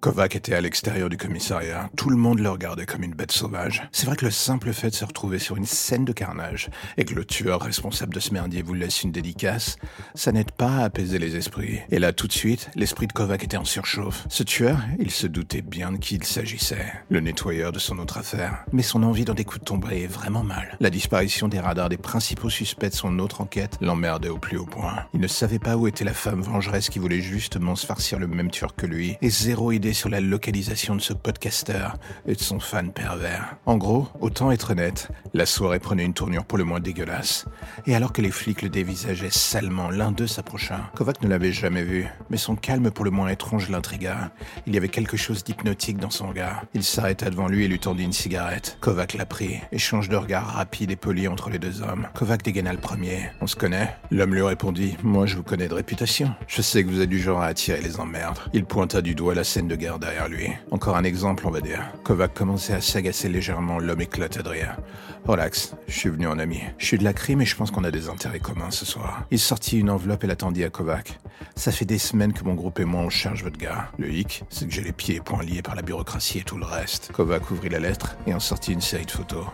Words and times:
Kovac 0.00 0.34
était 0.34 0.54
à 0.54 0.62
l'extérieur 0.62 1.10
du 1.10 1.18
commissariat. 1.18 1.90
Tout 1.94 2.08
le 2.08 2.16
monde 2.16 2.38
le 2.38 2.48
regardait 2.48 2.86
comme 2.86 3.02
une 3.02 3.12
bête 3.12 3.32
sauvage. 3.32 3.82
C'est 3.92 4.06
vrai 4.06 4.16
que 4.16 4.24
le 4.24 4.30
simple 4.30 4.72
fait 4.72 4.88
de 4.88 4.94
se 4.94 5.04
retrouver 5.04 5.38
sur 5.38 5.58
une 5.58 5.66
scène 5.66 6.06
de 6.06 6.12
carnage 6.12 6.70
et 6.96 7.04
que 7.04 7.14
le 7.14 7.26
tueur 7.26 7.60
responsable 7.60 8.14
de 8.14 8.20
ce 8.20 8.32
merdier 8.32 8.62
vous 8.62 8.72
laisse 8.72 9.02
une 9.02 9.12
dédicace, 9.12 9.76
ça 10.14 10.32
n'aide 10.32 10.52
pas 10.52 10.76
à 10.76 10.84
apaiser 10.84 11.18
les 11.18 11.36
esprits. 11.36 11.80
Et 11.90 11.98
là, 11.98 12.14
tout 12.14 12.26
de 12.26 12.32
suite, 12.32 12.70
l'esprit 12.76 13.08
de 13.08 13.12
Kovac 13.12 13.44
était 13.44 13.58
en 13.58 13.66
surchauffe. 13.66 14.24
Ce 14.30 14.42
tueur, 14.42 14.80
il 14.98 15.10
se 15.10 15.26
doutait 15.26 15.60
bien 15.60 15.92
de 15.92 15.98
qui 15.98 16.14
il 16.14 16.24
s'agissait. 16.24 16.94
Le 17.10 17.20
nettoyeur 17.20 17.70
de 17.70 17.78
son 17.78 17.98
autre 17.98 18.16
affaire. 18.16 18.64
Mais 18.72 18.82
son 18.82 19.02
envie 19.02 19.26
d'en 19.26 19.34
découdre 19.34 19.66
tomberait 19.66 20.06
vraiment 20.06 20.44
mal. 20.44 20.78
La 20.80 20.88
disparition 20.88 21.46
des 21.46 21.60
radars 21.60 21.90
des 21.90 21.98
principaux 21.98 22.48
suspects 22.48 22.88
de 22.88 22.94
son 22.94 23.18
autre 23.18 23.42
enquête 23.42 23.76
l'emmerdait 23.82 24.30
au 24.30 24.38
plus 24.38 24.56
haut 24.56 24.64
point. 24.64 25.04
Il 25.12 25.20
ne 25.20 25.28
savait 25.28 25.58
pas 25.58 25.76
où 25.76 25.86
était 25.86 26.04
la 26.04 26.14
femme 26.14 26.40
vengeresse 26.40 26.88
qui 26.88 26.98
voulait 26.98 27.20
justement 27.20 27.76
se 27.76 27.84
farcir 27.84 28.18
le 28.18 28.28
même 28.28 28.50
tueur 28.50 28.74
que 28.74 28.86
lui. 28.86 29.18
Et 29.20 29.28
zéro 29.28 29.72
idée 29.72 29.89
sur 29.92 30.08
la 30.08 30.20
localisation 30.20 30.94
de 30.94 31.00
ce 31.00 31.12
podcasteur 31.12 31.96
et 32.26 32.34
de 32.34 32.40
son 32.40 32.60
fan 32.60 32.92
pervers. 32.92 33.56
En 33.66 33.76
gros, 33.76 34.08
autant 34.20 34.50
être 34.50 34.70
honnête, 34.72 35.08
la 35.34 35.46
soirée 35.46 35.78
prenait 35.78 36.04
une 36.04 36.14
tournure 36.14 36.44
pour 36.44 36.58
le 36.58 36.64
moins 36.64 36.80
dégueulasse. 36.80 37.46
Et 37.86 37.94
alors 37.94 38.12
que 38.12 38.22
les 38.22 38.30
flics 38.30 38.62
le 38.62 38.68
dévisageaient 38.68 39.30
salement, 39.30 39.90
l'un 39.90 40.12
d'eux 40.12 40.26
s'approcha. 40.26 40.90
Kovac 40.94 41.22
ne 41.22 41.28
l'avait 41.28 41.52
jamais 41.52 41.82
vu, 41.82 42.06
mais 42.30 42.36
son 42.36 42.56
calme 42.56 42.90
pour 42.90 43.04
le 43.04 43.10
moins 43.10 43.28
étrange 43.28 43.68
l'intrigua. 43.68 44.30
Il 44.66 44.74
y 44.74 44.76
avait 44.76 44.88
quelque 44.88 45.16
chose 45.16 45.44
d'hypnotique 45.44 45.98
dans 45.98 46.10
son 46.10 46.28
regard. 46.28 46.64
Il 46.74 46.82
s'arrêta 46.82 47.30
devant 47.30 47.48
lui 47.48 47.64
et 47.64 47.68
lui 47.68 47.78
tendit 47.78 48.04
une 48.04 48.12
cigarette. 48.12 48.78
Kovac 48.80 49.14
la 49.14 49.26
prit, 49.26 49.60
échange 49.72 50.08
de 50.08 50.16
regards 50.16 50.46
rapide 50.54 50.90
et 50.90 50.96
poli 50.96 51.28
entre 51.28 51.50
les 51.50 51.58
deux 51.58 51.82
hommes. 51.82 52.08
Kovac 52.14 52.42
dégaina 52.42 52.72
le 52.72 52.78
premier. 52.78 53.30
On 53.40 53.46
se 53.46 53.56
connaît? 53.56 53.96
L'homme 54.10 54.34
lui 54.34 54.42
répondit 54.42 54.96
Moi, 55.02 55.26
je 55.26 55.36
vous 55.36 55.42
connais 55.42 55.68
de 55.68 55.74
réputation. 55.74 56.34
Je 56.46 56.62
sais 56.62 56.84
que 56.84 56.88
vous 56.88 57.00
êtes 57.00 57.08
du 57.08 57.20
genre 57.20 57.40
à 57.40 57.46
attirer 57.46 57.80
les 57.80 58.00
emmerdes. 58.00 58.38
Il 58.52 58.64
pointa 58.64 59.02
du 59.02 59.14
doigt 59.14 59.34
la 59.34 59.44
scène 59.44 59.68
de 59.68 59.76
derrière 59.98 60.28
lui. 60.28 60.48
Encore 60.70 60.96
un 60.96 61.04
exemple, 61.04 61.46
on 61.46 61.50
va 61.50 61.60
dire. 61.60 61.82
Kovac 62.04 62.34
commençait 62.34 62.74
à 62.74 62.80
s'agacer 62.80 63.28
légèrement, 63.28 63.78
l'homme 63.78 64.02
éclata 64.02 64.42
de 64.42 64.48
rire. 64.48 64.76
Relax, 65.24 65.74
je 65.88 65.94
suis 65.98 66.08
venu 66.10 66.26
en 66.26 66.38
ami. 66.38 66.60
Je 66.78 66.86
suis 66.86 66.98
de 66.98 67.04
la 67.04 67.12
crime 67.12 67.40
et 67.40 67.46
je 67.46 67.56
pense 67.56 67.70
qu'on 67.70 67.84
a 67.84 67.90
des 67.90 68.08
intérêts 68.08 68.40
communs 68.40 68.70
ce 68.70 68.84
soir. 68.84 69.24
Il 69.30 69.38
sortit 69.38 69.78
une 69.78 69.90
enveloppe 69.90 70.24
et 70.24 70.26
l'attendit 70.26 70.64
à 70.64 70.70
Kovac. 70.70 71.18
Ça 71.56 71.72
fait 71.72 71.84
des 71.84 71.98
semaines 71.98 72.32
que 72.32 72.44
mon 72.44 72.54
groupe 72.54 72.78
et 72.78 72.84
moi 72.84 73.00
on 73.00 73.10
charge 73.10 73.42
votre 73.42 73.58
gars. 73.58 73.90
Le 73.98 74.10
hic, 74.10 74.44
c'est 74.50 74.66
que 74.66 74.72
j'ai 74.72 74.82
les 74.82 74.92
pieds 74.92 75.16
et 75.16 75.20
poings 75.20 75.42
liés 75.42 75.62
par 75.62 75.74
la 75.74 75.82
bureaucratie 75.82 76.38
et 76.38 76.42
tout 76.42 76.58
le 76.58 76.66
reste. 76.66 77.10
Kovac 77.12 77.50
ouvrit 77.50 77.70
la 77.70 77.78
lettre 77.78 78.16
et 78.26 78.34
en 78.34 78.40
sortit 78.40 78.72
une 78.72 78.82
série 78.82 79.06
de 79.06 79.10
photos. 79.10 79.46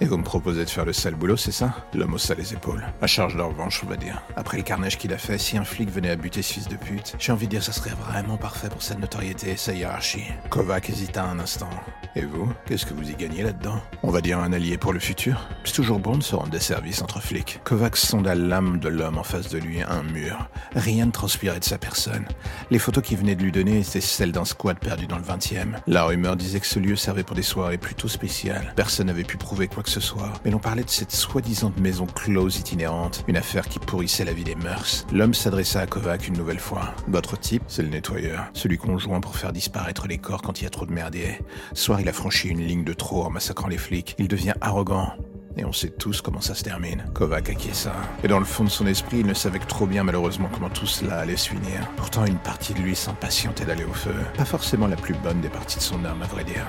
Et 0.00 0.04
vous 0.04 0.16
me 0.16 0.22
proposez 0.22 0.64
de 0.64 0.70
faire 0.70 0.84
le 0.84 0.92
sale 0.92 1.16
boulot, 1.16 1.36
c'est 1.36 1.50
ça? 1.50 1.74
L'homme 1.92 2.14
haussa 2.14 2.34
les 2.34 2.52
épaules. 2.52 2.86
À 3.02 3.08
charge 3.08 3.34
de 3.34 3.42
revanche, 3.42 3.82
on 3.84 3.88
va 3.88 3.96
dire. 3.96 4.22
Après 4.36 4.56
le 4.56 4.62
carnage 4.62 4.96
qu'il 4.96 5.12
a 5.12 5.18
fait, 5.18 5.38
si 5.38 5.58
un 5.58 5.64
flic 5.64 5.90
venait 5.90 6.10
à 6.10 6.16
buter 6.16 6.40
ce 6.40 6.52
fils 6.52 6.68
de 6.68 6.76
pute, 6.76 7.16
j'ai 7.18 7.32
envie 7.32 7.46
de 7.46 7.50
dire 7.50 7.64
ça 7.64 7.72
serait 7.72 7.94
vraiment 8.06 8.36
parfait 8.36 8.68
pour 8.68 8.80
sa 8.80 8.94
notoriété 8.94 9.50
et 9.50 9.56
sa 9.56 9.72
hiérarchie. 9.72 10.22
Kovac 10.50 10.88
hésita 10.88 11.24
un 11.24 11.40
instant. 11.40 11.68
Et 12.14 12.24
vous, 12.24 12.48
qu'est-ce 12.64 12.86
que 12.86 12.94
vous 12.94 13.10
y 13.10 13.14
gagnez 13.14 13.42
là-dedans? 13.42 13.80
On 14.04 14.10
va 14.10 14.20
dire 14.20 14.38
un 14.38 14.52
allié 14.52 14.78
pour 14.78 14.92
le 14.92 15.00
futur? 15.00 15.48
C'est 15.64 15.74
toujours 15.74 15.98
bon 15.98 16.16
de 16.16 16.22
se 16.22 16.36
rendre 16.36 16.50
des 16.50 16.60
services 16.60 17.02
entre 17.02 17.20
flics. 17.20 17.60
Kovac 17.64 17.96
sonda 17.96 18.36
l'âme 18.36 18.78
de 18.78 18.88
l'homme 18.88 19.18
en 19.18 19.24
face 19.24 19.48
de 19.48 19.58
lui, 19.58 19.82
un 19.82 20.04
mur. 20.04 20.48
Rien 20.76 21.06
ne 21.06 21.10
transpirait 21.10 21.58
de 21.58 21.64
sa 21.64 21.76
personne. 21.76 22.24
Les 22.70 22.78
photos 22.78 23.02
qu'il 23.02 23.18
venait 23.18 23.34
de 23.34 23.42
lui 23.42 23.52
donner 23.52 23.80
étaient 23.80 24.00
celles 24.00 24.32
d'un 24.32 24.44
squat 24.44 24.78
perdu 24.78 25.08
dans 25.08 25.18
le 25.18 25.24
20e. 25.24 25.80
La 25.88 26.04
rumeur 26.04 26.36
disait 26.36 26.60
que 26.60 26.66
ce 26.66 26.78
lieu 26.78 26.94
servait 26.94 27.24
pour 27.24 27.34
des 27.34 27.42
soirées 27.42 27.78
plutôt 27.78 28.08
spéciales. 28.08 28.72
Personne 28.76 29.08
n'avait 29.08 29.24
pu 29.24 29.36
prouver 29.36 29.66
quoi 29.66 29.82
que 29.82 29.87
ce. 29.88 30.00
Mais 30.44 30.50
l'on 30.50 30.58
parlait 30.58 30.84
de 30.84 30.90
cette 30.90 31.12
soi-disant 31.12 31.72
maison 31.80 32.06
close 32.06 32.58
itinérante, 32.58 33.24
une 33.28 33.36
affaire 33.36 33.68
qui 33.68 33.78
pourrissait 33.78 34.24
la 34.24 34.32
vie 34.32 34.44
des 34.44 34.54
mœurs. 34.54 35.06
L'homme 35.12 35.34
s'adressa 35.34 35.80
à 35.80 35.86
Kovac 35.86 36.28
une 36.28 36.36
nouvelle 36.36 36.58
fois. 36.58 36.94
Votre 37.08 37.38
type, 37.38 37.62
c'est 37.68 37.82
le 37.82 37.88
nettoyeur. 37.88 38.46
Celui 38.52 38.78
qu'on 38.78 38.98
joint 38.98 39.20
pour 39.20 39.36
faire 39.36 39.52
disparaître 39.52 40.06
les 40.06 40.18
corps 40.18 40.42
quand 40.42 40.60
il 40.60 40.64
y 40.64 40.66
a 40.66 40.70
trop 40.70 40.86
de 40.86 40.92
merdier. 40.92 41.40
Soit 41.74 42.00
il 42.00 42.08
a 42.08 42.12
franchi 42.12 42.48
une 42.48 42.60
ligne 42.60 42.84
de 42.84 42.92
trop 42.92 43.24
en 43.24 43.30
massacrant 43.30 43.68
les 43.68 43.78
flics. 43.78 44.14
Il 44.18 44.28
devient 44.28 44.54
arrogant. 44.60 45.12
Et 45.56 45.64
on 45.64 45.72
sait 45.72 45.90
tous 45.90 46.20
comment 46.22 46.40
ça 46.40 46.54
se 46.54 46.62
termine. 46.62 47.04
Kovac 47.14 47.50
acquiesça. 47.50 47.92
Et 48.22 48.28
dans 48.28 48.38
le 48.38 48.44
fond 48.44 48.64
de 48.64 48.70
son 48.70 48.86
esprit, 48.86 49.18
il 49.20 49.26
ne 49.26 49.34
savait 49.34 49.58
que 49.58 49.66
trop 49.66 49.86
bien 49.86 50.04
malheureusement 50.04 50.48
comment 50.52 50.70
tout 50.70 50.86
cela 50.86 51.18
allait 51.18 51.36
se 51.36 51.48
finir. 51.48 51.88
Pourtant, 51.96 52.24
une 52.24 52.38
partie 52.38 52.74
de 52.74 52.78
lui 52.78 52.94
s'impatientait 52.94 53.64
d'aller 53.64 53.84
au 53.84 53.92
feu. 53.92 54.14
Pas 54.36 54.44
forcément 54.44 54.86
la 54.86 54.96
plus 54.96 55.14
bonne 55.14 55.40
des 55.40 55.48
parties 55.48 55.78
de 55.78 55.82
son 55.82 56.04
âme, 56.04 56.22
à 56.22 56.26
vrai 56.26 56.44
dire. 56.44 56.64